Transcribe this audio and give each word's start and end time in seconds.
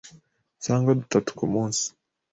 cyangwa 0.63 0.97
dutatu 0.99 1.29
ku 1.37 1.45
munsi, 1.53 1.85